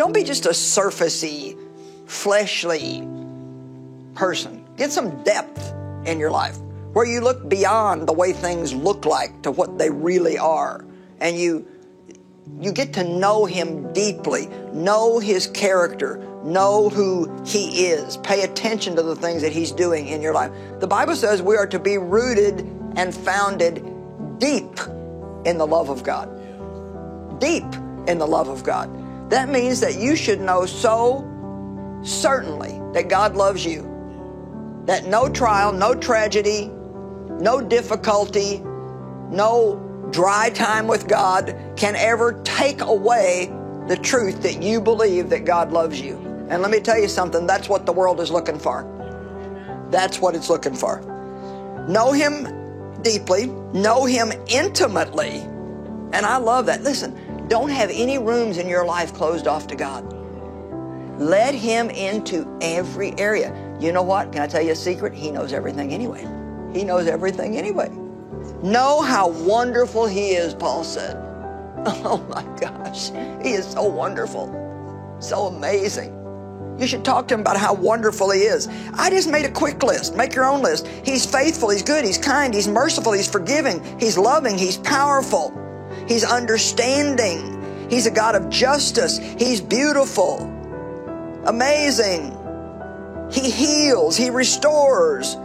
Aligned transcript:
Don't 0.00 0.14
be 0.14 0.24
just 0.24 0.46
a 0.46 0.54
surfacey, 0.54 1.58
fleshly 2.06 3.06
person. 4.14 4.64
Get 4.78 4.92
some 4.92 5.22
depth 5.24 5.74
in 6.06 6.18
your 6.18 6.30
life 6.30 6.56
where 6.94 7.04
you 7.04 7.20
look 7.20 7.50
beyond 7.50 8.08
the 8.08 8.14
way 8.14 8.32
things 8.32 8.72
look 8.72 9.04
like 9.04 9.42
to 9.42 9.50
what 9.50 9.76
they 9.76 9.90
really 9.90 10.38
are. 10.38 10.86
And 11.20 11.38
you 11.38 11.68
you 12.58 12.72
get 12.72 12.94
to 12.94 13.04
know 13.04 13.44
him 13.44 13.92
deeply, 13.92 14.46
know 14.72 15.18
his 15.18 15.46
character, 15.48 16.16
know 16.44 16.88
who 16.88 17.30
he 17.44 17.88
is, 17.88 18.16
pay 18.16 18.40
attention 18.40 18.96
to 18.96 19.02
the 19.02 19.14
things 19.14 19.42
that 19.42 19.52
he's 19.52 19.70
doing 19.70 20.08
in 20.08 20.22
your 20.22 20.32
life. 20.32 20.50
The 20.78 20.86
Bible 20.86 21.14
says 21.14 21.42
we 21.42 21.56
are 21.56 21.66
to 21.66 21.78
be 21.78 21.98
rooted 21.98 22.60
and 22.96 23.14
founded 23.14 23.84
deep 24.38 24.80
in 25.44 25.58
the 25.58 25.66
love 25.66 25.90
of 25.90 26.02
God. 26.02 26.30
Deep 27.38 27.66
in 28.08 28.16
the 28.16 28.26
love 28.26 28.48
of 28.48 28.64
God. 28.64 28.99
That 29.30 29.48
means 29.48 29.80
that 29.80 29.96
you 29.96 30.16
should 30.16 30.40
know 30.40 30.66
so 30.66 31.26
certainly 32.02 32.80
that 32.94 33.08
God 33.08 33.36
loves 33.36 33.64
you, 33.64 33.82
that 34.86 35.06
no 35.06 35.28
trial, 35.28 35.72
no 35.72 35.94
tragedy, 35.94 36.68
no 37.38 37.60
difficulty, 37.60 38.58
no 39.30 40.08
dry 40.10 40.50
time 40.50 40.88
with 40.88 41.06
God 41.06 41.54
can 41.76 41.94
ever 41.94 42.40
take 42.42 42.80
away 42.80 43.46
the 43.86 43.96
truth 43.96 44.42
that 44.42 44.62
you 44.62 44.80
believe 44.80 45.30
that 45.30 45.44
God 45.44 45.70
loves 45.70 46.00
you. 46.00 46.16
And 46.50 46.62
let 46.62 46.72
me 46.72 46.80
tell 46.80 46.98
you 46.98 47.08
something, 47.08 47.46
that's 47.46 47.68
what 47.68 47.86
the 47.86 47.92
world 47.92 48.20
is 48.20 48.32
looking 48.32 48.58
for. 48.58 48.84
That's 49.90 50.18
what 50.18 50.34
it's 50.34 50.50
looking 50.50 50.74
for. 50.74 51.00
Know 51.88 52.10
Him 52.10 53.00
deeply, 53.02 53.46
know 53.72 54.04
Him 54.04 54.32
intimately. 54.48 55.38
And 56.12 56.26
I 56.26 56.38
love 56.38 56.66
that. 56.66 56.82
Listen, 56.82 57.16
don't 57.50 57.68
have 57.68 57.90
any 57.92 58.16
rooms 58.16 58.58
in 58.58 58.68
your 58.68 58.84
life 58.86 59.12
closed 59.12 59.48
off 59.48 59.66
to 59.66 59.74
God. 59.74 60.06
Let 61.20 61.52
Him 61.52 61.90
into 61.90 62.46
every 62.62 63.18
area. 63.18 63.52
You 63.80 63.90
know 63.90 64.02
what? 64.02 64.32
Can 64.32 64.40
I 64.40 64.46
tell 64.46 64.62
you 64.62 64.70
a 64.70 64.76
secret? 64.76 65.12
He 65.12 65.32
knows 65.32 65.52
everything 65.52 65.92
anyway. 65.92 66.20
He 66.72 66.84
knows 66.84 67.08
everything 67.08 67.58
anyway. 67.58 67.90
Know 68.62 69.02
how 69.02 69.28
wonderful 69.28 70.06
He 70.06 70.30
is, 70.30 70.54
Paul 70.54 70.84
said. 70.84 71.16
Oh 71.86 72.18
my 72.28 72.44
gosh, 72.60 73.08
He 73.42 73.52
is 73.52 73.66
so 73.66 73.82
wonderful, 73.84 74.46
so 75.18 75.46
amazing. 75.46 76.16
You 76.78 76.86
should 76.86 77.04
talk 77.04 77.26
to 77.28 77.34
him 77.34 77.40
about 77.40 77.56
how 77.56 77.74
wonderful 77.74 78.30
he 78.30 78.40
is. 78.40 78.68
I 78.94 79.10
just 79.10 79.28
made 79.28 79.44
a 79.44 79.50
quick 79.50 79.82
list. 79.82 80.14
Make 80.14 80.34
your 80.34 80.46
own 80.46 80.62
list. 80.62 80.86
He's 81.04 81.26
faithful, 81.26 81.68
he's 81.70 81.82
good, 81.82 82.04
he's 82.04 82.16
kind, 82.16 82.54
he's 82.54 82.68
merciful, 82.68 83.12
he's 83.12 83.28
forgiving, 83.28 83.82
he's 83.98 84.16
loving, 84.16 84.56
he's 84.56 84.78
powerful, 84.78 85.50
he's 86.10 86.24
understanding, 86.24 87.86
he's 87.88 88.06
a 88.06 88.10
God 88.10 88.34
of 88.34 88.50
justice, 88.50 89.18
he's 89.18 89.60
beautiful, 89.60 90.42
amazing, 91.46 92.36
he 93.30 93.50
heals, 93.50 94.16
he 94.16 94.30
restores, 94.30 95.36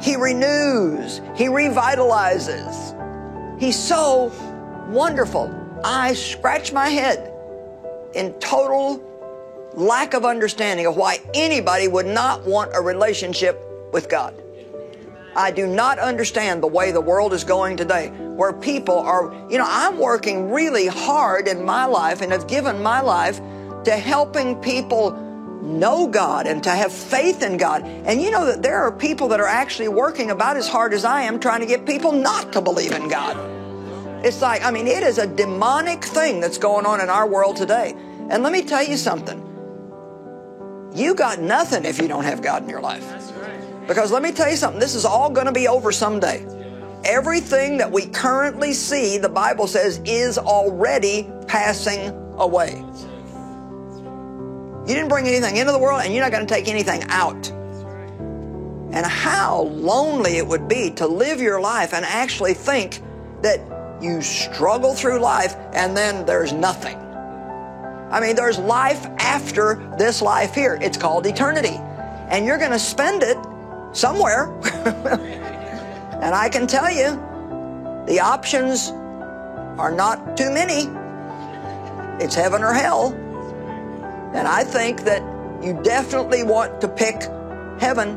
he 0.00 0.16
renews, 0.16 1.20
He 1.34 1.46
revitalizes. 1.46 2.94
He's 3.58 3.78
so 3.78 4.32
wonderful. 4.88 5.52
I 5.84 6.12
scratch 6.14 6.72
my 6.72 6.88
head 6.88 7.32
in 8.14 8.32
total 8.34 9.02
lack 9.72 10.14
of 10.14 10.24
understanding 10.24 10.86
of 10.86 10.96
why 10.96 11.18
anybody 11.34 11.88
would 11.88 12.06
not 12.06 12.44
want 12.46 12.72
a 12.74 12.80
relationship 12.80 13.60
with 13.92 14.08
God. 14.08 14.34
I 15.36 15.50
do 15.50 15.66
not 15.66 15.98
understand 15.98 16.62
the 16.62 16.66
way 16.66 16.92
the 16.92 17.00
world 17.00 17.34
is 17.34 17.44
going 17.44 17.76
today, 17.76 18.08
where 18.08 18.54
people 18.54 18.98
are, 18.98 19.32
you 19.50 19.58
know, 19.58 19.66
I'm 19.68 19.98
working 19.98 20.50
really 20.50 20.86
hard 20.86 21.46
in 21.46 21.64
my 21.64 21.84
life 21.84 22.22
and 22.22 22.32
have 22.32 22.46
given 22.46 22.82
my 22.82 23.02
life 23.02 23.40
to 23.84 23.92
helping 23.92 24.56
people 24.56 25.12
know 25.62 26.06
God 26.06 26.46
and 26.46 26.62
to 26.64 26.70
have 26.70 26.92
faith 26.92 27.42
in 27.42 27.58
God. 27.58 27.82
And 27.84 28.22
you 28.22 28.30
know 28.30 28.46
that 28.46 28.62
there 28.62 28.78
are 28.78 28.90
people 28.90 29.28
that 29.28 29.40
are 29.40 29.46
actually 29.46 29.88
working 29.88 30.30
about 30.30 30.56
as 30.56 30.68
hard 30.68 30.94
as 30.94 31.04
I 31.04 31.22
am 31.22 31.38
trying 31.38 31.60
to 31.60 31.66
get 31.66 31.84
people 31.84 32.12
not 32.12 32.52
to 32.54 32.60
believe 32.62 32.92
in 32.92 33.08
God. 33.08 33.36
It's 34.24 34.40
like, 34.40 34.64
I 34.64 34.70
mean, 34.70 34.86
it 34.86 35.02
is 35.02 35.18
a 35.18 35.26
demonic 35.26 36.02
thing 36.02 36.40
that's 36.40 36.58
going 36.58 36.86
on 36.86 37.00
in 37.00 37.10
our 37.10 37.28
world 37.28 37.56
today. 37.56 37.94
And 38.30 38.42
let 38.42 38.52
me 38.52 38.62
tell 38.62 38.82
you 38.82 38.96
something. 38.96 39.42
You 40.94 41.14
got 41.14 41.40
nothing 41.40 41.84
if 41.84 41.98
you 41.98 42.08
don't 42.08 42.24
have 42.24 42.40
God 42.40 42.62
in 42.62 42.70
your 42.70 42.80
life. 42.80 43.04
Because 43.86 44.10
let 44.10 44.22
me 44.22 44.32
tell 44.32 44.50
you 44.50 44.56
something, 44.56 44.80
this 44.80 44.94
is 44.94 45.04
all 45.04 45.30
going 45.30 45.46
to 45.46 45.52
be 45.52 45.68
over 45.68 45.92
someday. 45.92 46.44
Everything 47.04 47.76
that 47.78 47.90
we 47.90 48.06
currently 48.06 48.72
see, 48.72 49.16
the 49.16 49.28
Bible 49.28 49.66
says, 49.66 50.00
is 50.04 50.38
already 50.38 51.30
passing 51.46 52.08
away. 52.36 52.82
You 54.86 54.94
didn't 54.94 55.08
bring 55.08 55.26
anything 55.26 55.56
into 55.56 55.72
the 55.72 55.78
world, 55.78 56.02
and 56.04 56.12
you're 56.12 56.22
not 56.22 56.32
going 56.32 56.46
to 56.46 56.52
take 56.52 56.68
anything 56.68 57.04
out. 57.08 57.48
And 58.92 59.04
how 59.04 59.62
lonely 59.62 60.38
it 60.38 60.46
would 60.46 60.68
be 60.68 60.90
to 60.92 61.06
live 61.06 61.40
your 61.40 61.60
life 61.60 61.92
and 61.92 62.04
actually 62.04 62.54
think 62.54 63.00
that 63.42 63.60
you 64.00 64.22
struggle 64.22 64.94
through 64.94 65.20
life 65.20 65.56
and 65.72 65.96
then 65.96 66.24
there's 66.24 66.52
nothing. 66.52 66.96
I 68.10 68.20
mean, 68.20 68.36
there's 68.36 68.58
life 68.58 69.04
after 69.18 69.94
this 69.98 70.22
life 70.22 70.54
here. 70.54 70.78
It's 70.80 70.96
called 70.96 71.26
eternity. 71.26 71.78
And 72.30 72.46
you're 72.46 72.58
going 72.58 72.70
to 72.70 72.78
spend 72.78 73.22
it 73.22 73.36
somewhere. 73.96 74.52
and 76.22 76.34
I 76.34 76.48
can 76.48 76.66
tell 76.66 76.90
you, 76.90 77.16
the 78.06 78.20
options 78.20 78.90
are 79.78 79.90
not 79.90 80.36
too 80.36 80.50
many. 80.50 80.88
It's 82.22 82.34
heaven 82.34 82.62
or 82.62 82.72
hell. 82.72 83.12
And 84.34 84.46
I 84.46 84.64
think 84.64 85.02
that 85.02 85.22
you 85.62 85.80
definitely 85.82 86.42
want 86.42 86.80
to 86.80 86.88
pick 86.88 87.22
heaven. 87.80 88.10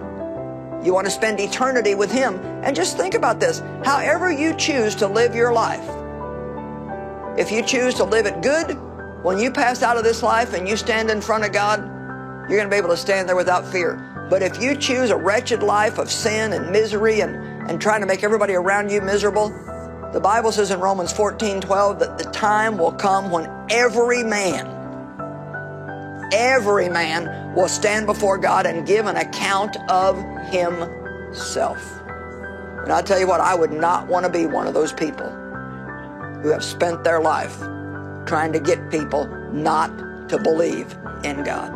You 0.83 0.93
want 0.93 1.05
to 1.05 1.11
spend 1.11 1.39
eternity 1.39 1.95
with 1.95 2.11
Him. 2.11 2.35
And 2.63 2.75
just 2.75 2.97
think 2.97 3.13
about 3.13 3.39
this 3.39 3.59
however 3.83 4.31
you 4.31 4.53
choose 4.55 4.95
to 4.95 5.07
live 5.07 5.35
your 5.35 5.53
life, 5.53 5.87
if 7.37 7.51
you 7.51 7.63
choose 7.63 7.95
to 7.95 8.03
live 8.03 8.25
it 8.25 8.41
good, 8.41 8.77
when 9.23 9.37
you 9.37 9.51
pass 9.51 9.83
out 9.83 9.97
of 9.97 10.03
this 10.03 10.23
life 10.23 10.53
and 10.53 10.67
you 10.67 10.77
stand 10.77 11.09
in 11.09 11.21
front 11.21 11.45
of 11.45 11.51
God, 11.51 11.79
you're 12.49 12.57
going 12.57 12.63
to 12.63 12.69
be 12.69 12.77
able 12.77 12.89
to 12.89 12.97
stand 12.97 13.27
there 13.27 13.35
without 13.35 13.65
fear. 13.65 14.08
But 14.29 14.43
if 14.43 14.61
you 14.61 14.75
choose 14.75 15.09
a 15.09 15.17
wretched 15.17 15.63
life 15.63 15.97
of 15.97 16.11
sin 16.11 16.53
and 16.53 16.71
misery 16.71 17.21
and, 17.21 17.35
and 17.69 17.81
trying 17.81 18.01
to 18.01 18.07
make 18.07 18.23
everybody 18.23 18.53
around 18.53 18.91
you 18.91 19.01
miserable, 19.01 19.49
the 20.13 20.19
Bible 20.19 20.51
says 20.51 20.71
in 20.71 20.79
Romans 20.79 21.11
14 21.11 21.61
12 21.61 21.99
that 21.99 22.17
the 22.17 22.25
time 22.25 22.77
will 22.77 22.91
come 22.91 23.29
when 23.31 23.49
every 23.69 24.23
man 24.23 24.79
every 26.31 26.89
man 26.89 27.53
will 27.55 27.67
stand 27.67 28.05
before 28.05 28.37
God 28.37 28.65
and 28.65 28.85
give 28.85 29.05
an 29.05 29.15
account 29.15 29.77
of 29.89 30.17
himself. 30.47 32.01
And 32.83 32.91
I 32.91 33.01
tell 33.01 33.19
you 33.19 33.27
what, 33.27 33.41
I 33.41 33.55
would 33.55 33.71
not 33.71 34.07
want 34.07 34.25
to 34.25 34.31
be 34.31 34.45
one 34.45 34.67
of 34.67 34.73
those 34.73 34.93
people 34.93 35.29
who 36.41 36.49
have 36.49 36.63
spent 36.63 37.03
their 37.03 37.19
life 37.19 37.57
trying 38.25 38.53
to 38.53 38.59
get 38.59 38.91
people 38.91 39.27
not 39.51 40.29
to 40.29 40.37
believe 40.37 40.95
in 41.23 41.43
God. 41.43 41.75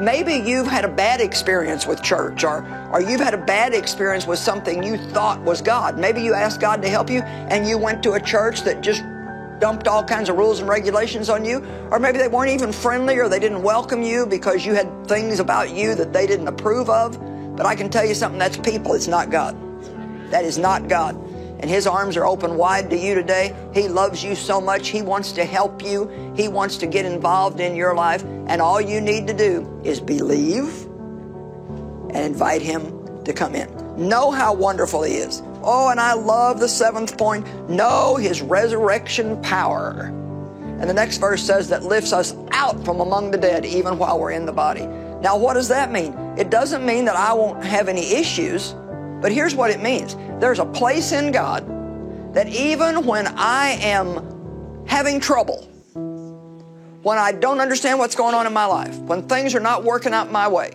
Maybe 0.00 0.34
you've 0.34 0.66
had 0.66 0.84
a 0.84 0.88
bad 0.88 1.20
experience 1.20 1.86
with 1.86 2.02
church 2.02 2.44
or, 2.44 2.64
or 2.92 3.00
you've 3.00 3.20
had 3.20 3.34
a 3.34 3.44
bad 3.44 3.74
experience 3.74 4.26
with 4.26 4.38
something 4.38 4.82
you 4.82 4.96
thought 4.96 5.40
was 5.42 5.60
God. 5.60 5.98
Maybe 5.98 6.22
you 6.22 6.34
asked 6.34 6.60
God 6.60 6.82
to 6.82 6.88
help 6.88 7.10
you 7.10 7.20
and 7.22 7.66
you 7.66 7.78
went 7.78 8.02
to 8.04 8.12
a 8.12 8.20
church 8.20 8.62
that 8.62 8.80
just 8.80 9.02
dumped 9.60 9.86
all 9.86 10.02
kinds 10.02 10.28
of 10.28 10.36
rules 10.36 10.58
and 10.58 10.68
regulations 10.68 11.28
on 11.28 11.44
you, 11.44 11.64
or 11.92 12.00
maybe 12.00 12.18
they 12.18 12.26
weren't 12.26 12.50
even 12.50 12.72
friendly 12.72 13.16
or 13.18 13.28
they 13.28 13.38
didn't 13.38 13.62
welcome 13.62 14.02
you 14.02 14.26
because 14.26 14.66
you 14.66 14.74
had 14.74 15.06
things 15.06 15.38
about 15.38 15.70
you 15.70 15.94
that 15.94 16.12
they 16.12 16.26
didn't 16.26 16.48
approve 16.48 16.90
of. 16.90 17.16
But 17.56 17.64
I 17.64 17.76
can 17.76 17.88
tell 17.88 18.04
you 18.04 18.14
something 18.14 18.40
that's 18.40 18.56
people, 18.56 18.94
it's 18.94 19.06
not 19.06 19.30
God. 19.30 19.56
That 20.32 20.44
is 20.44 20.58
not 20.58 20.88
God. 20.88 21.14
And 21.62 21.70
His 21.70 21.86
arms 21.86 22.16
are 22.16 22.26
open 22.26 22.56
wide 22.56 22.90
to 22.90 22.96
you 22.98 23.14
today. 23.14 23.54
He 23.72 23.88
loves 23.88 24.22
you 24.22 24.34
so 24.34 24.60
much. 24.60 24.88
He 24.88 25.00
wants 25.00 25.32
to 25.32 25.44
help 25.44 25.82
you. 25.82 26.10
He 26.36 26.48
wants 26.48 26.76
to 26.78 26.86
get 26.86 27.06
involved 27.06 27.60
in 27.60 27.74
your 27.74 27.94
life. 27.94 28.22
And 28.48 28.60
all 28.60 28.80
you 28.80 29.00
need 29.00 29.26
to 29.28 29.32
do 29.32 29.80
is 29.84 30.00
believe 30.00 30.84
and 32.10 32.18
invite 32.18 32.60
Him 32.60 33.24
to 33.24 33.32
come 33.32 33.54
in. 33.54 33.70
Know 33.96 34.30
how 34.30 34.52
wonderful 34.52 35.04
He 35.04 35.14
is. 35.14 35.42
Oh, 35.64 35.90
and 35.90 36.00
I 36.00 36.14
love 36.14 36.58
the 36.58 36.68
seventh 36.68 37.16
point 37.16 37.46
know 37.70 38.16
his 38.16 38.42
resurrection 38.42 39.40
power. 39.42 40.06
And 40.80 40.90
the 40.90 40.94
next 40.94 41.18
verse 41.18 41.42
says 41.42 41.68
that 41.68 41.84
lifts 41.84 42.12
us 42.12 42.34
out 42.50 42.84
from 42.84 43.00
among 43.00 43.30
the 43.30 43.38
dead 43.38 43.64
even 43.64 43.96
while 43.96 44.18
we're 44.18 44.32
in 44.32 44.46
the 44.46 44.52
body. 44.52 44.86
Now, 45.20 45.38
what 45.38 45.54
does 45.54 45.68
that 45.68 45.92
mean? 45.92 46.14
It 46.36 46.50
doesn't 46.50 46.84
mean 46.84 47.04
that 47.04 47.14
I 47.14 47.32
won't 47.32 47.64
have 47.64 47.88
any 47.88 48.14
issues, 48.14 48.74
but 49.22 49.32
here's 49.32 49.54
what 49.54 49.70
it 49.70 49.80
means 49.80 50.16
there's 50.40 50.58
a 50.58 50.66
place 50.66 51.12
in 51.12 51.32
God 51.32 51.64
that 52.34 52.48
even 52.48 53.06
when 53.06 53.26
I 53.28 53.78
am 53.80 54.84
having 54.86 55.20
trouble, 55.20 55.62
when 57.02 57.18
I 57.18 57.32
don't 57.32 57.60
understand 57.60 57.98
what's 57.98 58.16
going 58.16 58.34
on 58.34 58.46
in 58.46 58.52
my 58.52 58.66
life, 58.66 58.98
when 58.98 59.28
things 59.28 59.54
are 59.54 59.60
not 59.60 59.84
working 59.84 60.12
out 60.12 60.30
my 60.30 60.48
way, 60.48 60.72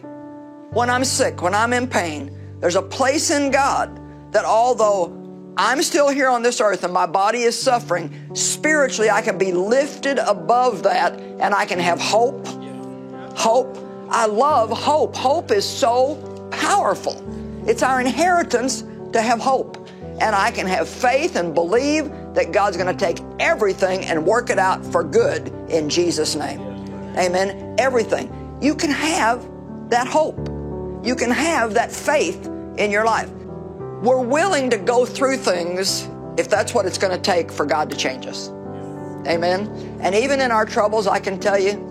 when 0.72 0.90
I'm 0.90 1.04
sick, 1.04 1.42
when 1.42 1.54
I'm 1.54 1.74
in 1.74 1.88
pain, 1.88 2.32
there's 2.60 2.76
a 2.76 2.82
place 2.82 3.30
in 3.32 3.52
God 3.52 4.00
that 4.32 4.46
although 4.46 5.14
I'm 5.58 5.82
still 5.82 6.10
here 6.10 6.30
on 6.30 6.44
this 6.44 6.62
earth 6.62 6.84
and 6.84 6.94
my 6.94 7.06
body 7.06 7.40
is 7.40 7.60
suffering, 7.60 8.14
spiritually 8.34 9.10
I 9.10 9.22
can 9.22 9.38
be 9.38 9.52
lifted 9.52 10.20
above 10.20 10.84
that 10.84 11.20
and 11.20 11.54
I 11.54 11.66
can 11.66 11.80
have 11.80 12.00
hope. 12.00 12.46
Hope. 13.36 13.78
I 14.10 14.26
love 14.26 14.70
hope. 14.70 15.16
Hope 15.16 15.52
is 15.52 15.68
so 15.68 16.16
powerful. 16.52 17.16
It's 17.68 17.84
our 17.84 18.00
inheritance 18.00 18.84
to 19.12 19.22
have 19.22 19.40
hope. 19.40 19.88
And 20.20 20.36
I 20.36 20.52
can 20.52 20.66
have 20.66 20.90
faith 20.90 21.36
and 21.36 21.54
believe 21.54 22.10
that 22.34 22.52
God's 22.52 22.78
going 22.78 22.96
to 22.96 23.06
take 23.06 23.20
everything 23.40 24.06
and 24.06 24.26
work 24.26 24.50
it 24.50 24.58
out 24.58 24.84
for 24.86 25.04
good 25.04 25.50
in 25.70 25.90
Jesus' 25.90 26.36
name. 26.36 26.62
Amen. 27.18 27.76
Everything. 27.78 28.58
You 28.62 28.74
can 28.74 28.90
have 28.90 29.48
that 29.90 30.08
hope. 30.08 30.38
You 31.04 31.16
can 31.16 31.30
have 31.30 31.74
that 31.76 31.92
faith 31.92 32.48
in 32.78 32.90
your 32.90 33.06
life. 33.06 33.30
We're 34.02 34.22
willing 34.22 34.70
to 34.70 34.78
go 34.78 35.06
through 35.06 35.38
things 35.38 36.08
if 36.38 36.50
that's 36.50 36.74
what 36.74 36.86
it's 36.86 36.98
going 36.98 37.16
to 37.16 37.22
take 37.22 37.52
for 37.52 37.66
God 37.66 37.90
to 37.90 37.98
change 37.98 38.26
us. 38.28 38.50
Amen. 39.28 39.68
And 40.02 40.16
even 40.16 40.40
in 40.40 40.52
our 40.52 40.66
troubles, 40.66 41.06
I 41.06 41.20
can 41.20 41.40
tell 41.40 41.60
you, 41.60 41.84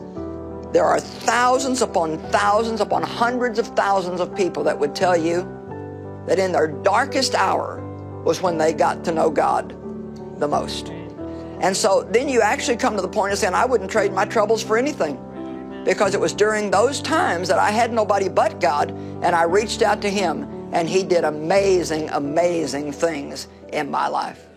there 0.73 0.84
are 0.84 1.00
thousands 1.00 1.82
upon 1.82 2.19
thousands 2.31 2.81
upon 2.81 3.02
hundreds 3.02 3.58
of 3.58 3.67
thousands 3.69 4.20
of 4.20 4.34
people 4.34 4.64
that 4.64 4.78
would 4.78 4.94
tell 4.94 5.17
you 5.17 5.40
that 6.26 6.38
in 6.38 6.52
their 6.52 6.69
darkest 6.69 7.34
hour 7.34 7.81
was 8.25 8.43
when 8.43 8.58
they 8.58 8.73
got 8.73 9.05
to 9.05 9.12
know 9.12 9.31
God 9.31 9.70
the 10.38 10.49
most. 10.49 10.88
And 11.61 11.76
so 11.76 12.02
then 12.11 12.28
you 12.28 12.43
actually 12.43 12.76
come 12.76 12.96
to 12.96 13.02
the 13.02 13.08
point 13.08 13.32
of 13.32 13.38
saying, 13.38 13.55
I 13.55 13.64
wouldn't 13.64 13.90
trade 13.90 14.12
my 14.12 14.25
troubles 14.25 14.62
for 14.62 14.76
anything 14.76 15.19
because 15.84 16.14
it 16.14 16.20
was 16.20 16.34
during 16.34 16.70
those 16.70 17.00
times 17.00 17.49
that 17.49 17.58
I 17.58 17.70
had 17.70 17.93
nobody 17.93 18.28
but 18.28 18.61
God 18.61 18.90
and 18.90 19.34
I 19.34 19.44
reached 19.44 19.82
out 19.82 20.02
to 20.02 20.11
Him 20.11 20.70
and 20.73 20.88
He 20.88 21.02
did 21.02 21.25
amazing, 21.25 22.11
amazing 22.11 22.93
things 22.93 23.49
in 23.73 23.90
my 23.90 24.08
life. 24.08 24.46